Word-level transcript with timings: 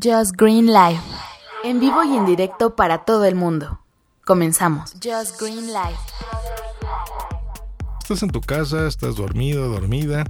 Just 0.00 0.36
Green 0.36 0.66
Live. 0.66 1.00
En 1.64 1.78
vivo 1.78 2.02
y 2.02 2.16
en 2.16 2.24
directo 2.24 2.74
para 2.74 3.04
todo 3.04 3.24
el 3.26 3.34
mundo. 3.34 3.80
Comenzamos. 4.24 4.94
Just 4.94 5.38
Green 5.38 5.66
Live. 5.66 5.98
Estás 8.00 8.22
en 8.22 8.30
tu 8.30 8.40
casa, 8.40 8.86
estás 8.86 9.16
dormido, 9.16 9.68
dormida, 9.68 10.24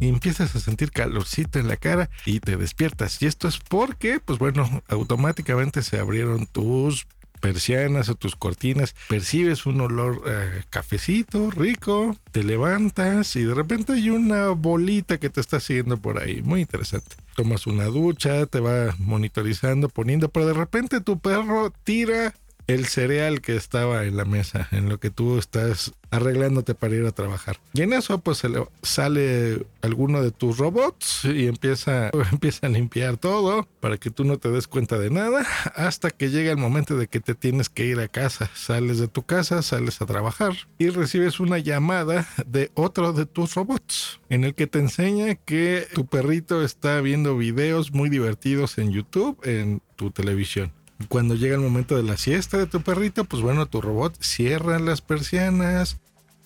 y 0.00 0.08
empiezas 0.08 0.54
a 0.56 0.60
sentir 0.60 0.90
calorcito 0.90 1.58
en 1.58 1.68
la 1.68 1.76
cara 1.76 2.10
y 2.26 2.40
te 2.40 2.56
despiertas. 2.56 3.22
Y 3.22 3.26
esto 3.26 3.46
es 3.46 3.58
porque, 3.58 4.18
pues 4.18 4.38
bueno, 4.38 4.82
automáticamente 4.88 5.82
se 5.82 5.98
abrieron 5.98 6.46
tus 6.46 7.06
persianas 7.40 8.08
o 8.08 8.14
tus 8.14 8.36
cortinas, 8.36 8.96
percibes 9.08 9.66
un 9.66 9.80
olor 9.80 10.22
eh, 10.26 10.64
cafecito 10.70 11.50
rico, 11.50 12.16
te 12.32 12.42
levantas 12.42 13.36
y 13.36 13.44
de 13.44 13.54
repente 13.54 13.92
hay 13.92 14.10
una 14.10 14.48
bolita 14.48 15.18
que 15.18 15.30
te 15.30 15.40
está 15.40 15.60
siguiendo 15.60 15.98
por 15.98 16.18
ahí. 16.18 16.42
Muy 16.42 16.62
interesante. 16.62 17.16
Tomas 17.34 17.66
una 17.66 17.86
ducha, 17.86 18.46
te 18.46 18.60
va 18.60 18.94
monitorizando, 18.98 19.88
poniendo, 19.88 20.28
pero 20.28 20.46
de 20.46 20.54
repente 20.54 21.00
tu 21.00 21.18
perro 21.18 21.72
tira 21.84 22.34
el 22.66 22.86
cereal 22.86 23.40
que 23.40 23.56
estaba 23.56 24.04
en 24.04 24.16
la 24.16 24.24
mesa, 24.24 24.68
en 24.72 24.88
lo 24.88 24.98
que 24.98 25.10
tú 25.10 25.38
estás 25.38 25.92
arreglándote 26.10 26.74
para 26.74 26.94
ir 26.94 27.04
a 27.06 27.12
trabajar. 27.12 27.58
Y 27.72 27.82
en 27.82 27.92
eso 27.92 28.18
pues 28.18 28.42
sale 28.82 29.66
alguno 29.82 30.22
de 30.22 30.30
tus 30.30 30.58
robots 30.58 31.24
y 31.24 31.46
empieza, 31.46 32.10
empieza 32.32 32.66
a 32.66 32.70
limpiar 32.70 33.16
todo 33.16 33.66
para 33.80 33.98
que 33.98 34.10
tú 34.10 34.24
no 34.24 34.38
te 34.38 34.50
des 34.50 34.68
cuenta 34.68 34.98
de 34.98 35.10
nada 35.10 35.44
hasta 35.74 36.10
que 36.10 36.30
llega 36.30 36.52
el 36.52 36.58
momento 36.58 36.96
de 36.96 37.08
que 37.08 37.20
te 37.20 37.34
tienes 37.34 37.68
que 37.68 37.86
ir 37.86 37.98
a 38.00 38.08
casa. 38.08 38.50
Sales 38.54 38.98
de 38.98 39.08
tu 39.08 39.24
casa, 39.24 39.62
sales 39.62 40.00
a 40.00 40.06
trabajar 40.06 40.54
y 40.78 40.88
recibes 40.88 41.40
una 41.40 41.58
llamada 41.58 42.28
de 42.46 42.70
otro 42.74 43.12
de 43.12 43.26
tus 43.26 43.54
robots 43.54 44.20
en 44.28 44.44
el 44.44 44.54
que 44.54 44.66
te 44.66 44.78
enseña 44.78 45.34
que 45.34 45.86
tu 45.94 46.06
perrito 46.06 46.62
está 46.62 47.00
viendo 47.00 47.36
videos 47.36 47.92
muy 47.92 48.08
divertidos 48.08 48.78
en 48.78 48.92
YouTube 48.92 49.38
en 49.44 49.82
tu 49.96 50.10
televisión. 50.10 50.72
Cuando 51.08 51.34
llega 51.34 51.54
el 51.54 51.60
momento 51.60 51.96
de 51.96 52.02
la 52.02 52.16
siesta 52.16 52.58
de 52.58 52.66
tu 52.66 52.80
perrito, 52.80 53.24
pues 53.24 53.42
bueno, 53.42 53.66
tu 53.66 53.80
robot 53.80 54.16
cierra 54.20 54.78
las 54.78 55.00
persianas, 55.00 55.98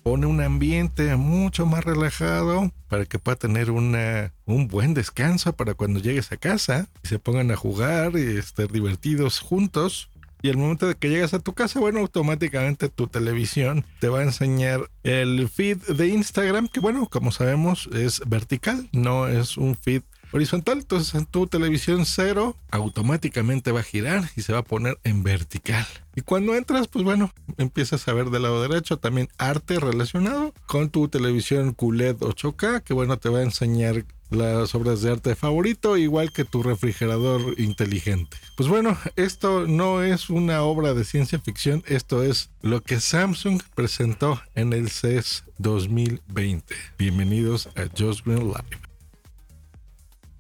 pone 0.03 0.27
un 0.27 0.41
ambiente 0.41 1.15
mucho 1.17 1.67
más 1.67 1.85
relajado 1.85 2.73
para 2.89 3.05
que 3.05 3.19
pueda 3.19 3.37
tener 3.37 3.71
una, 3.71 4.33
un 4.47 4.67
buen 4.69 4.95
descanso 4.95 5.53
para 5.53 5.75
cuando 5.75 6.01
llegues 6.01 6.33
a 6.33 6.37
casa 6.37 6.89
y 7.03 7.09
se 7.09 7.19
pongan 7.19 7.51
a 7.51 7.57
jugar 7.57 8.13
y 8.17 8.39
estar 8.39 8.71
divertidos 8.71 9.41
juntos. 9.41 10.09
Y 10.41 10.51
al 10.51 10.57
momento 10.57 10.87
de 10.87 10.95
que 10.95 11.11
llegas 11.11 11.35
a 11.35 11.41
tu 11.41 11.53
casa, 11.53 11.81
bueno, 11.81 11.99
automáticamente 11.99 12.89
tu 12.89 13.09
televisión 13.09 13.85
te 13.99 14.09
va 14.09 14.21
a 14.21 14.23
enseñar 14.23 14.89
el 15.03 15.49
feed 15.49 15.79
de 15.79 16.09
Instagram, 16.09 16.69
que 16.69 16.79
bueno, 16.79 17.09
como 17.11 17.33
sabemos 17.33 17.89
es 17.93 18.23
vertical, 18.25 18.89
no 18.93 19.27
es 19.27 19.57
un 19.57 19.77
feed 19.77 20.03
horizontal. 20.33 20.79
Entonces 20.79 21.15
en 21.15 21.27
tu 21.27 21.47
televisión 21.47 22.07
cero 22.07 22.57
automáticamente 22.71 23.73
va 23.73 23.81
a 23.81 23.85
girar 23.85 24.29
y 24.37 24.43
se 24.43 24.53
va 24.53 24.61
a 24.61 24.65
poner 24.65 24.99
en 25.05 25.23
vertical. 25.23 25.87
Y 26.15 26.23
cuando 26.23 26.55
entras, 26.55 26.89
pues 26.89 27.05
bueno, 27.05 27.33
empiezas 27.59 28.07
a 28.09 28.13
ver 28.13 28.31
del 28.31 28.43
lado 28.43 28.61
derecho 28.63 28.97
también 28.97 29.29
arte 29.39 29.79
relacionado 29.79 30.53
con 30.67 30.91
tu 30.91 31.09
televisión 31.09 31.73
QLED 31.73 32.17
8K, 32.17 32.83
que 32.83 32.95
bueno, 32.95 33.19
te 33.19 33.29
va 33.29 33.39
a 33.39 33.43
enseñar 33.43 34.05
las 34.31 34.75
obras 34.75 35.01
de 35.01 35.11
arte 35.11 35.35
favorito, 35.35 35.97
igual 35.97 36.33
que 36.33 36.45
tu 36.45 36.63
refrigerador 36.63 37.59
inteligente. 37.59 38.37
Pues 38.57 38.69
bueno, 38.69 38.99
esto 39.17 39.67
no 39.67 40.03
es 40.03 40.29
una 40.29 40.63
obra 40.63 40.93
de 40.95 41.05
ciencia 41.05 41.39
ficción, 41.39 41.83
esto 41.87 42.23
es 42.23 42.51
lo 42.61 42.83
que 42.83 43.01
Samsung 43.01 43.63
presentó 43.75 44.41
en 44.55 44.73
el 44.73 44.91
CES 44.91 45.45
2020. 45.59 46.75
Bienvenidos 46.99 47.69
a 47.69 47.87
Just 47.97 48.27
Green 48.27 48.49
Live. 48.49 48.88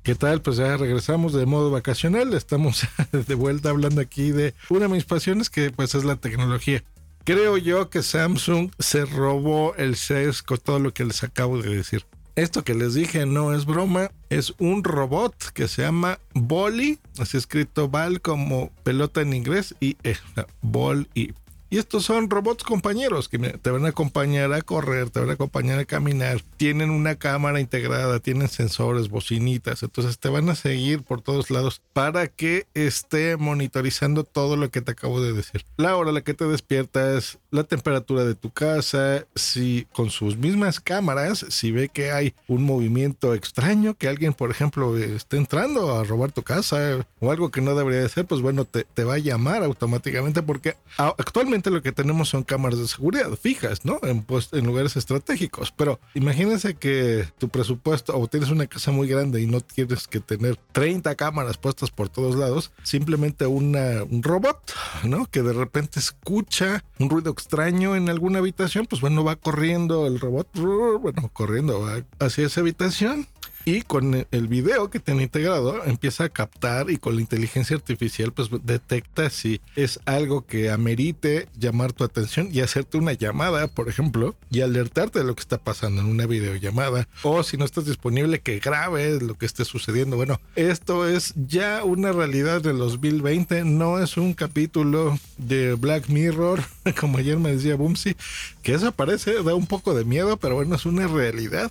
¿Qué 0.09 0.15
tal? 0.15 0.41
Pues 0.41 0.57
ya 0.57 0.75
regresamos 0.79 1.35
de 1.35 1.45
modo 1.45 1.71
vacacional. 1.71 2.33
Estamos 2.33 2.89
de 3.13 3.35
vuelta 3.35 3.69
hablando 3.69 4.01
aquí 4.01 4.31
de 4.31 4.55
una 4.71 4.87
de 4.87 4.89
mis 4.89 5.05
pasiones 5.05 5.51
que 5.51 5.71
pues 5.71 5.95
es 5.95 6.03
la 6.03 6.17
tecnología. 6.17 6.83
Creo 7.25 7.59
yo 7.59 7.91
que 7.91 8.03
Samsung 8.03 8.71
se 8.79 9.05
robó 9.05 9.75
el 9.75 9.97
CES 9.97 10.43
con 10.43 10.57
todo 10.57 10.79
lo 10.79 10.95
que 10.95 11.05
les 11.05 11.23
acabo 11.25 11.61
de 11.61 11.77
decir. 11.77 12.07
Esto 12.37 12.65
que 12.65 12.73
les 12.73 12.95
dije 12.95 13.27
no 13.27 13.55
es 13.55 13.67
broma, 13.67 14.11
es 14.31 14.55
un 14.57 14.83
robot 14.83 15.35
que 15.53 15.69
se 15.69 15.83
llama 15.83 16.19
Bolly, 16.33 17.01
así 17.19 17.37
escrito 17.37 17.91
Val 17.91 18.23
como 18.23 18.73
pelota 18.85 19.21
en 19.21 19.35
inglés 19.35 19.75
y 19.79 19.99
eh, 20.05 20.17
Ball 20.63 21.07
y 21.13 21.35
y 21.71 21.79
estos 21.79 22.05
son 22.05 22.31
robots 22.31 22.65
compañeros 22.65 23.29
que 23.29 23.39
te 23.39 23.71
van 23.71 23.85
a 23.85 23.91
acompañar 23.91 24.53
a 24.55 24.63
correr, 24.63 25.11
te 25.11 25.21
van 25.21 25.29
a 25.29 25.35
acompañar 25.35 25.79
a 25.79 25.85
caminar. 25.85 26.43
Tienen 26.57 26.91
una 26.91 27.17
cámara 27.17 27.61
integrada, 27.61 28.21
tienen 28.21 28.49
sensores, 28.49 29.11
bocinitas. 29.11 29.83
Entonces 29.83 30.19
te 30.19 30.31
van 30.31 30.49
a 30.49 30.55
seguir 30.55 31.03
por 31.03 31.21
todos 31.21 31.51
lados 31.51 31.83
para 31.93 32.29
que 32.29 32.67
esté 32.73 33.37
monitorizando 33.37 34.25
todo 34.25 34.57
lo 34.57 34.71
que 34.71 34.81
te 34.81 34.93
acabo 34.93 35.21
de 35.21 35.35
decir. 35.35 35.67
La 35.77 35.97
hora 35.97 36.11
a 36.11 36.13
la 36.15 36.23
que 36.23 36.33
te 36.33 36.47
despiertas, 36.47 37.39
la 37.51 37.65
temperatura 37.65 38.25
de 38.25 38.35
tu 38.35 38.51
casa, 38.51 39.27
si 39.35 39.87
con 39.93 40.09
sus 40.09 40.39
mismas 40.39 40.81
cámaras, 40.81 41.45
si 41.51 41.71
ve 41.71 41.91
que 41.91 42.13
hay 42.13 42.35
un 42.47 42.63
movimiento 42.63 43.35
extraño, 43.35 43.95
que 43.95 44.09
alguien, 44.09 44.33
por 44.33 44.51
ejemplo, 44.51 44.97
esté 44.97 45.37
entrando 45.37 45.95
a 45.95 46.05
robar 46.05 46.33
tu 46.33 46.43
casa 46.43 47.07
o 47.21 47.31
algo 47.31 47.51
que 47.51 47.61
no 47.61 47.75
debería 47.75 48.01
de 48.01 48.09
ser, 48.09 48.25
pues 48.25 48.41
bueno, 48.41 48.65
te, 48.65 48.85
te 48.85 49.05
va 49.05 49.15
a 49.15 49.19
llamar 49.19 49.63
automáticamente 49.63 50.43
porque 50.43 50.77
actualmente 50.97 51.58
lo 51.67 51.83
que 51.83 51.93
tenemos 51.93 52.29
son 52.29 52.43
cámaras 52.43 52.79
de 52.79 52.89
seguridad 52.89 53.31
fijas, 53.41 53.85
¿no? 53.85 53.99
En, 54.03 54.25
en 54.53 54.67
lugares 54.67 54.97
estratégicos. 54.97 55.73
Pero 55.73 56.01
imagínense 56.15 56.75
que 56.75 57.29
tu 57.39 57.49
presupuesto 57.49 58.19
o 58.19 58.27
tienes 58.27 58.51
una 58.51 58.67
casa 58.67 58.91
muy 58.91 59.09
grande 59.09 59.41
y 59.41 59.47
no 59.47 59.61
tienes 59.61 60.07
que 60.07 60.21
tener 60.21 60.57
30 60.73 61.15
cámaras 61.17 61.59
puestas 61.59 61.91
por 61.91 62.09
todos 62.09 62.37
lados, 62.37 62.73
simplemente 62.83 63.47
una, 63.47 64.03
un 64.05 64.23
robot, 64.23 64.73
¿no? 65.05 65.27
Que 65.27 65.43
de 65.43 65.53
repente 65.53 65.99
escucha 65.99 66.85
un 66.99 67.11
ruido 67.11 67.31
extraño 67.31 67.97
en 67.97 68.09
alguna 68.09 68.39
habitación, 68.39 68.87
pues 68.87 69.01
bueno, 69.01 69.25
va 69.25 69.37
corriendo 69.37 70.07
el 70.07 70.21
robot, 70.21 70.49
bueno, 70.55 71.31
corriendo 71.33 71.87
hacia 72.19 72.47
esa 72.47 72.61
habitación 72.61 73.27
y 73.69 73.83
con 73.83 74.27
el 74.31 74.49
video 74.49 74.89
que 74.89 74.99
tiene 74.99 75.25
integrado 75.25 75.85
empieza 75.85 76.25
a 76.25 76.29
captar 76.31 76.91
y 76.91 76.97
con 76.97 77.17
la 77.17 77.21
inteligencia 77.21 77.77
artificial 77.77 78.33
pues 78.33 78.49
detecta 78.63 79.29
si 79.29 79.61
es 79.77 80.01
algo 80.07 80.47
que 80.47 80.71
amerite 80.71 81.49
llamar 81.59 81.93
tu 81.93 82.03
atención 82.03 82.49
y 82.51 82.61
hacerte 82.61 82.97
una 82.97 83.13
llamada, 83.13 83.69
por 83.69 83.91
ejemplo, 83.91 84.35
y 84.51 84.63
alertarte 84.63 85.19
de 85.19 85.27
lo 85.27 85.35
que 85.35 85.43
está 85.43 85.59
pasando 85.59 86.01
en 86.01 86.07
una 86.07 86.25
videollamada 86.25 87.09
o 87.23 87.43
si 87.43 87.59
no 87.59 87.67
estás 87.67 87.85
disponible 87.85 88.41
que 88.41 88.59
grabe 88.59 89.21
lo 89.21 89.35
que 89.35 89.45
esté 89.45 89.67
sucediendo. 89.67 90.17
Bueno, 90.17 90.41
esto 90.57 91.07
es 91.07 91.35
ya 91.37 91.85
una 91.85 92.13
realidad 92.13 92.63
del 92.63 92.79
2020, 92.79 93.65
no 93.65 93.99
es 93.99 94.17
un 94.17 94.33
capítulo 94.33 95.19
de 95.37 95.75
Black 95.75 96.09
Mirror, 96.09 96.63
como 96.99 97.19
ayer 97.19 97.39
me 97.39 97.55
decía 97.55 97.77
Bumsy, 97.77 98.17
que 98.63 98.73
eso 98.73 98.93
parece, 98.93 99.43
da 99.43 99.55
un 99.55 99.67
poco 99.67 99.93
de 99.93 100.07
miedo, 100.07 100.39
pero 100.39 100.55
bueno, 100.55 100.75
es 100.75 100.87
una 100.87 101.07
realidad. 101.07 101.71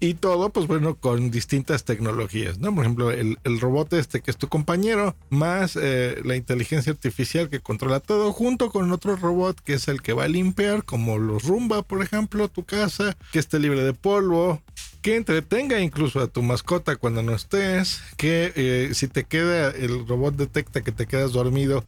Y 0.00 0.14
todo, 0.14 0.50
pues 0.50 0.68
bueno, 0.68 0.94
con 0.94 1.30
distintas 1.30 1.84
tecnologías, 1.84 2.58
¿no? 2.58 2.72
Por 2.72 2.84
ejemplo, 2.84 3.10
el, 3.10 3.36
robot 3.60 3.92
este 3.94 4.20
que 4.20 4.30
es 4.30 4.36
tu 4.36 4.48
compañero, 4.48 5.16
más 5.28 5.76
eh, 5.80 6.20
la 6.24 6.36
inteligencia 6.36 6.92
artificial 6.92 7.48
que 7.48 7.58
controla 7.58 7.98
todo, 7.98 8.32
junto 8.32 8.70
con 8.70 8.92
otro 8.92 9.16
robot 9.16 9.60
que 9.60 9.74
es 9.74 9.88
el 9.88 10.00
que 10.00 10.12
va 10.12 10.24
a 10.24 10.28
limpiar, 10.28 10.84
como 10.84 11.18
los 11.18 11.42
Rumba, 11.42 11.82
por 11.82 12.02
ejemplo, 12.02 12.48
tu 12.48 12.64
casa, 12.64 13.16
que 13.32 13.40
esté 13.40 13.58
libre 13.58 13.82
de 13.82 13.92
polvo, 13.92 14.62
que 15.02 15.16
entretenga 15.16 15.80
incluso 15.80 16.20
a 16.20 16.28
tu 16.28 16.42
mascota 16.42 16.96
cuando 16.96 17.22
no 17.22 17.34
estés, 17.34 18.00
que 18.16 18.52
eh, 18.54 18.90
si 18.94 19.08
te 19.08 19.24
queda, 19.24 19.70
el 19.70 20.06
robot 20.06 20.36
detecta 20.36 20.82
que 20.82 20.92
te 20.92 21.06
quedas 21.06 21.32
dormido 21.32 21.84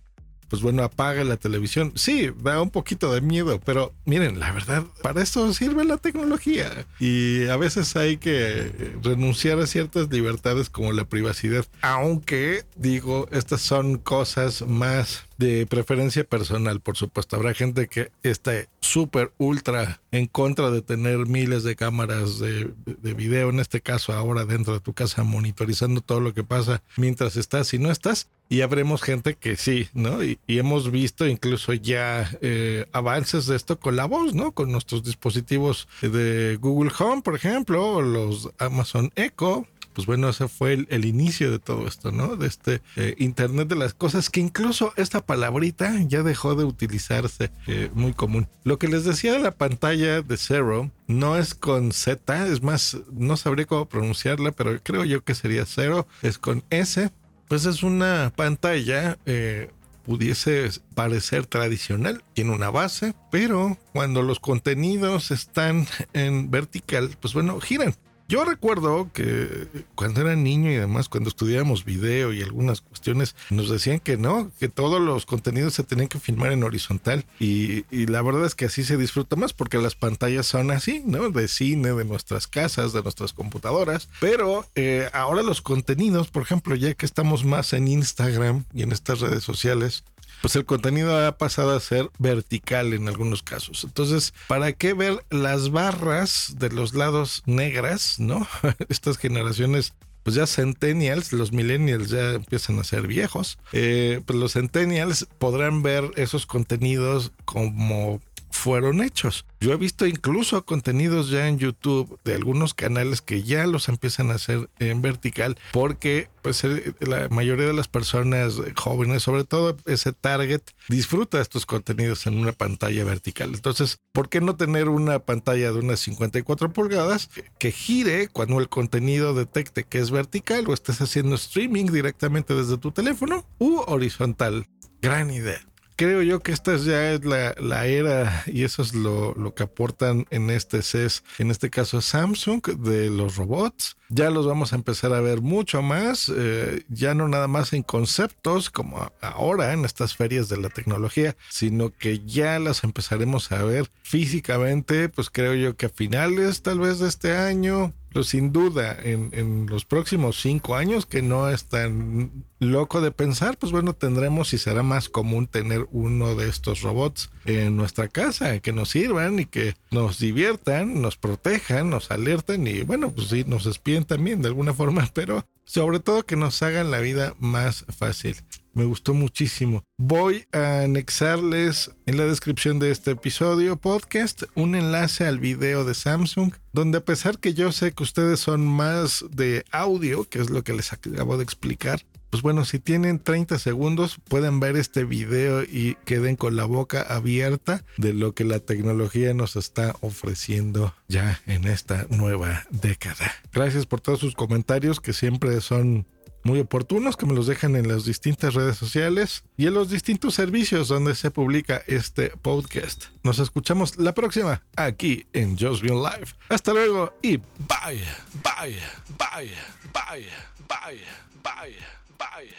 pues 0.50 0.62
bueno, 0.62 0.82
apaga 0.82 1.22
la 1.22 1.36
televisión. 1.36 1.92
Sí, 1.94 2.30
da 2.42 2.60
un 2.60 2.70
poquito 2.70 3.14
de 3.14 3.20
miedo, 3.20 3.60
pero 3.64 3.94
miren, 4.04 4.40
la 4.40 4.50
verdad, 4.50 4.84
para 5.00 5.22
eso 5.22 5.54
sirve 5.54 5.84
la 5.84 5.96
tecnología. 5.96 6.86
Y 6.98 7.46
a 7.46 7.56
veces 7.56 7.94
hay 7.94 8.16
que 8.16 8.98
renunciar 9.02 9.60
a 9.60 9.66
ciertas 9.68 10.10
libertades 10.10 10.68
como 10.68 10.92
la 10.92 11.04
privacidad. 11.04 11.64
Aunque, 11.82 12.64
digo, 12.74 13.28
estas 13.30 13.60
son 13.60 13.98
cosas 13.98 14.62
más 14.66 15.29
de 15.40 15.66
preferencia 15.66 16.22
personal, 16.22 16.80
por 16.80 16.98
supuesto. 16.98 17.34
Habrá 17.34 17.54
gente 17.54 17.88
que 17.88 18.12
esté 18.22 18.68
súper 18.80 19.32
ultra 19.38 20.02
en 20.12 20.26
contra 20.26 20.70
de 20.70 20.82
tener 20.82 21.26
miles 21.26 21.64
de 21.64 21.76
cámaras 21.76 22.38
de, 22.38 22.70
de, 22.84 23.14
video, 23.14 23.48
en 23.48 23.58
este 23.58 23.80
caso 23.80 24.12
ahora 24.12 24.44
dentro 24.44 24.74
de 24.74 24.80
tu 24.80 24.92
casa, 24.92 25.24
monitorizando 25.24 26.02
todo 26.02 26.20
lo 26.20 26.34
que 26.34 26.44
pasa 26.44 26.82
mientras 26.98 27.36
estás 27.36 27.72
y 27.72 27.78
no 27.78 27.90
estás. 27.90 28.28
Y 28.50 28.60
habremos 28.60 29.00
gente 29.00 29.34
que 29.34 29.56
sí, 29.56 29.88
¿no? 29.94 30.22
Y, 30.22 30.38
hemos 30.46 30.90
visto 30.90 31.26
incluso 31.26 31.72
ya 31.72 32.30
eh, 32.42 32.84
avances 32.92 33.46
de 33.46 33.56
esto 33.56 33.80
con 33.80 33.96
la 33.96 34.04
voz, 34.04 34.34
¿no? 34.34 34.52
Con 34.52 34.70
nuestros 34.70 35.02
dispositivos 35.02 35.88
de 36.02 36.58
Google 36.60 36.92
Home, 36.98 37.22
por 37.22 37.34
ejemplo, 37.34 37.94
o 37.94 38.02
los 38.02 38.50
Amazon 38.58 39.10
Echo, 39.14 39.66
pues 40.00 40.06
bueno, 40.06 40.30
ese 40.30 40.48
fue 40.48 40.86
el, 40.88 41.04
inicio 41.04 41.50
de 41.50 41.58
todo 41.58 41.86
esto, 41.86 42.10
¿no? 42.10 42.36
De 42.36 42.46
este 42.46 42.80
eh, 42.96 43.16
Internet 43.18 43.68
de 43.68 43.76
las 43.76 43.92
cosas, 43.92 44.30
que 44.30 44.40
incluso 44.40 44.94
esta 44.96 45.20
palabrita 45.20 45.94
ya 46.08 46.22
dejó 46.22 46.54
de 46.54 46.64
utilizarse 46.64 47.50
eh, 47.66 47.90
muy 47.92 48.14
común. 48.14 48.48
Lo 48.64 48.78
que 48.78 48.88
les 48.88 49.04
decía 49.04 49.34
de 49.34 49.40
la 49.40 49.50
pantalla 49.50 50.22
de 50.22 50.36
Zero 50.38 50.90
no 51.06 51.36
es 51.36 51.54
con 51.54 51.92
Z, 51.92 52.46
es 52.46 52.62
más, 52.62 52.96
no 53.12 53.36
sabría 53.36 53.66
cómo 53.66 53.90
pronunciarla, 53.90 54.52
pero 54.52 54.80
creo 54.82 55.04
yo 55.04 55.22
que 55.22 55.34
sería 55.34 55.66
Zero, 55.66 56.06
es 56.22 56.38
con 56.38 56.64
S 56.70 57.10
pues 57.48 57.66
es 57.66 57.82
una 57.82 58.32
pantalla 58.34 59.18
eh, 59.26 59.70
pudiese 60.06 60.70
parecer 60.94 61.44
tradicional, 61.44 62.24
tiene 62.32 62.54
una 62.54 62.70
base, 62.70 63.14
pero 63.30 63.76
cuando 63.92 64.22
los 64.22 64.40
contenidos 64.40 65.30
están 65.30 65.86
en 66.14 66.50
vertical, 66.50 67.10
pues 67.20 67.34
bueno, 67.34 67.60
giran. 67.60 67.94
Yo 68.30 68.44
recuerdo 68.44 69.10
que 69.12 69.66
cuando 69.96 70.20
era 70.20 70.36
niño 70.36 70.70
y 70.70 70.76
además 70.76 71.08
cuando 71.08 71.28
estudiábamos 71.28 71.84
video 71.84 72.32
y 72.32 72.42
algunas 72.42 72.80
cuestiones 72.80 73.34
nos 73.50 73.68
decían 73.68 73.98
que 73.98 74.16
no, 74.16 74.52
que 74.60 74.68
todos 74.68 75.00
los 75.00 75.26
contenidos 75.26 75.74
se 75.74 75.82
tenían 75.82 76.06
que 76.06 76.20
filmar 76.20 76.52
en 76.52 76.62
horizontal 76.62 77.24
y, 77.40 77.82
la 77.90 78.22
verdad 78.22 78.46
es 78.46 78.54
que 78.54 78.66
así 78.66 78.84
se 78.84 78.96
disfruta 78.96 79.34
más 79.34 79.52
porque 79.52 79.78
las 79.78 79.96
pantallas 79.96 80.46
son 80.46 80.70
así, 80.70 81.02
¿no? 81.04 81.30
De 81.30 81.48
cine, 81.48 81.92
de 81.92 82.04
nuestras 82.04 82.46
casas, 82.46 82.92
de 82.92 83.02
nuestras 83.02 83.32
computadoras, 83.32 84.08
pero 84.20 84.64
eh, 84.76 85.10
ahora 85.12 85.42
los 85.42 85.60
contenidos, 85.60 86.28
por 86.30 86.44
ejemplo, 86.44 86.76
ya 86.76 86.94
que 86.94 87.06
estamos 87.06 87.44
más 87.44 87.72
en 87.72 87.88
Instagram 87.88 88.64
y 88.72 88.82
en 88.82 88.92
estas 88.92 89.18
redes 89.18 89.42
sociales, 89.42 90.04
pues 90.40 90.56
el 90.56 90.64
contenido 90.64 91.26
ha 91.26 91.36
pasado 91.38 91.76
a 91.76 91.80
ser 91.80 92.10
vertical 92.18 92.92
en 92.92 93.08
algunos 93.08 93.42
casos. 93.42 93.84
Entonces, 93.84 94.34
¿para 94.46 94.72
qué 94.72 94.94
ver 94.94 95.24
las 95.30 95.70
barras 95.70 96.54
de 96.58 96.70
los 96.70 96.94
lados 96.94 97.42
negras, 97.46 98.18
no? 98.18 98.46
Estas 98.88 99.18
generaciones 99.18 99.94
pues 100.22 100.36
ya 100.36 100.46
centennials, 100.46 101.32
los 101.32 101.52
millennials 101.52 102.10
ya 102.10 102.32
empiezan 102.32 102.78
a 102.78 102.84
ser 102.84 103.06
viejos, 103.06 103.58
eh, 103.72 104.20
pues 104.26 104.38
los 104.38 104.52
centennials 104.52 105.26
podrán 105.38 105.82
ver 105.82 106.10
esos 106.16 106.46
contenidos 106.46 107.32
como 107.44 108.20
fueron 108.60 109.00
hechos. 109.00 109.46
Yo 109.58 109.72
he 109.72 109.76
visto 109.76 110.06
incluso 110.06 110.66
contenidos 110.66 111.30
ya 111.30 111.48
en 111.48 111.58
YouTube 111.58 112.18
de 112.24 112.34
algunos 112.34 112.74
canales 112.74 113.22
que 113.22 113.42
ya 113.42 113.66
los 113.66 113.88
empiezan 113.88 114.30
a 114.30 114.34
hacer 114.34 114.68
en 114.78 115.00
vertical 115.00 115.56
porque 115.72 116.28
pues 116.42 116.62
la 117.00 117.28
mayoría 117.30 117.66
de 117.66 117.72
las 117.72 117.88
personas 117.88 118.56
jóvenes, 118.76 119.22
sobre 119.22 119.44
todo 119.44 119.78
ese 119.86 120.12
target, 120.12 120.60
disfruta 120.88 121.40
estos 121.40 121.64
contenidos 121.64 122.26
en 122.26 122.38
una 122.38 122.52
pantalla 122.52 123.02
vertical. 123.02 123.54
Entonces, 123.54 123.98
¿por 124.12 124.28
qué 124.28 124.42
no 124.42 124.56
tener 124.56 124.90
una 124.90 125.20
pantalla 125.20 125.72
de 125.72 125.78
unas 125.78 126.00
54 126.00 126.70
pulgadas 126.74 127.30
que 127.58 127.72
gire 127.72 128.28
cuando 128.28 128.60
el 128.60 128.68
contenido 128.68 129.32
detecte 129.32 129.84
que 129.84 130.00
es 130.00 130.10
vertical 130.10 130.66
o 130.68 130.74
estés 130.74 131.00
haciendo 131.00 131.34
streaming 131.36 131.86
directamente 131.86 132.54
desde 132.54 132.76
tu 132.76 132.92
teléfono 132.92 133.46
u 133.58 133.78
horizontal? 133.86 134.66
Gran 135.00 135.30
idea 135.30 135.69
creo 136.00 136.22
yo 136.22 136.40
que 136.40 136.52
esta 136.52 136.78
ya 136.78 137.12
es 137.12 137.26
la, 137.26 137.86
era 137.86 138.42
y 138.46 138.64
eso 138.64 138.80
es 138.80 138.94
lo, 138.94 139.34
lo, 139.34 139.54
que 139.54 139.64
aportan 139.64 140.24
en 140.30 140.48
este 140.48 140.80
CES, 140.80 141.22
en 141.36 141.50
este 141.50 141.68
caso 141.68 142.00
Samsung, 142.00 142.62
de 142.78 143.10
los 143.10 143.36
robots. 143.36 143.98
Ya 144.08 144.30
los 144.30 144.46
vamos 144.46 144.72
a 144.72 144.76
empezar 144.76 145.12
a 145.12 145.20
ver 145.20 145.42
mucho 145.42 145.82
más, 145.82 146.32
eh, 146.34 146.84
ya 146.88 147.12
no 147.14 147.28
nada 147.28 147.48
más 147.48 147.74
en 147.74 147.82
conceptos 147.82 148.70
como 148.70 149.12
ahora 149.20 149.74
en 149.74 149.84
estas 149.84 150.16
ferias 150.16 150.48
de 150.48 150.56
la 150.56 150.70
tecnología, 150.70 151.36
sino 151.50 151.90
que 151.90 152.20
ya 152.24 152.58
las 152.58 152.82
empezaremos 152.82 153.52
a 153.52 153.62
ver 153.62 153.90
físicamente, 154.02 155.10
pues 155.10 155.28
creo 155.28 155.54
yo 155.54 155.76
que 155.76 155.86
a 155.86 155.90
finales 155.90 156.62
tal 156.62 156.80
vez 156.80 156.98
de 156.98 157.08
este 157.08 157.36
año, 157.36 157.92
pero 158.12 158.24
sin 158.24 158.52
duda, 158.52 158.96
en, 159.02 159.66
los 159.68 159.84
próximos 159.84 160.40
cinco 160.40 160.74
años, 160.74 161.06
que 161.06 161.22
no 161.22 161.48
es 161.48 161.64
tan 161.64 162.44
loco 162.58 163.00
de 163.00 163.12
pensar, 163.12 163.56
pues 163.56 163.72
bueno, 163.72 163.94
tendremos 163.94 164.52
y 164.52 164.58
será 164.58 164.82
más 164.82 165.08
común 165.08 165.46
tener 165.46 165.86
uno 165.92 166.34
de 166.34 166.48
estos 166.48 166.82
robots 166.82 167.30
en 167.44 167.76
nuestra 167.76 168.08
casa, 168.08 168.58
que 168.58 168.72
nos 168.72 168.90
sirvan 168.90 169.38
y 169.38 169.46
que 169.46 169.74
nos 169.90 170.18
diviertan, 170.18 171.00
nos 171.00 171.16
protejan, 171.16 171.88
nos 171.88 172.10
alerten 172.10 172.66
y 172.66 172.82
bueno, 172.82 173.12
pues 173.12 173.28
sí, 173.28 173.44
nos 173.46 173.66
espíen 173.66 174.04
también 174.04 174.42
de 174.42 174.48
alguna 174.48 174.74
forma, 174.74 175.08
pero 175.14 175.46
sobre 175.64 176.00
todo 176.00 176.26
que 176.26 176.36
nos 176.36 176.62
hagan 176.62 176.90
la 176.90 176.98
vida 176.98 177.34
más 177.38 177.84
fácil. 177.96 178.36
Me 178.72 178.84
gustó 178.84 179.14
muchísimo. 179.14 179.82
Voy 179.98 180.46
a 180.52 180.82
anexarles 180.82 181.90
en 182.06 182.16
la 182.16 182.24
descripción 182.24 182.78
de 182.78 182.90
este 182.90 183.12
episodio 183.12 183.76
podcast 183.76 184.44
un 184.54 184.74
enlace 184.74 185.26
al 185.26 185.40
video 185.40 185.84
de 185.84 185.94
Samsung, 185.94 186.52
donde 186.72 186.98
a 186.98 187.04
pesar 187.04 187.38
que 187.38 187.52
yo 187.52 187.72
sé 187.72 187.92
que 187.92 188.02
ustedes 188.02 188.40
son 188.40 188.66
más 188.66 189.24
de 189.30 189.64
audio, 189.72 190.28
que 190.28 190.40
es 190.40 190.50
lo 190.50 190.62
que 190.62 190.72
les 190.72 190.92
acabo 190.92 191.36
de 191.36 191.42
explicar, 191.42 192.04
pues 192.30 192.44
bueno, 192.44 192.64
si 192.64 192.78
tienen 192.78 193.18
30 193.18 193.58
segundos 193.58 194.18
pueden 194.28 194.60
ver 194.60 194.76
este 194.76 195.04
video 195.04 195.64
y 195.64 195.96
queden 196.04 196.36
con 196.36 196.54
la 196.54 196.64
boca 196.64 197.02
abierta 197.02 197.84
de 197.96 198.14
lo 198.14 198.34
que 198.34 198.44
la 198.44 198.60
tecnología 198.60 199.34
nos 199.34 199.56
está 199.56 199.96
ofreciendo 200.00 200.94
ya 201.08 201.40
en 201.46 201.66
esta 201.66 202.06
nueva 202.08 202.64
década. 202.70 203.32
Gracias 203.52 203.86
por 203.86 204.00
todos 204.00 204.20
sus 204.20 204.36
comentarios 204.36 205.00
que 205.00 205.12
siempre 205.12 205.60
son 205.60 206.06
muy 206.42 206.60
oportunos 206.60 207.16
que 207.16 207.26
me 207.26 207.34
los 207.34 207.46
dejan 207.46 207.76
en 207.76 207.88
las 207.88 208.04
distintas 208.04 208.54
redes 208.54 208.76
sociales 208.76 209.44
y 209.56 209.66
en 209.66 209.74
los 209.74 209.90
distintos 209.90 210.34
servicios 210.34 210.88
donde 210.88 211.14
se 211.14 211.30
publica 211.30 211.82
este 211.86 212.30
podcast. 212.30 213.06
Nos 213.22 213.38
escuchamos 213.38 213.96
la 213.98 214.14
próxima 214.14 214.62
aquí 214.76 215.26
en 215.32 215.58
Just 215.58 215.82
Live. 215.82 216.26
Hasta 216.48 216.72
luego 216.72 217.12
y 217.22 217.36
bye, 217.36 218.02
bye, 218.42 218.76
bye, 219.18 219.50
bye, 219.92 220.26
bye, 220.68 221.00
bye, 221.42 221.74
bye. 222.18 222.50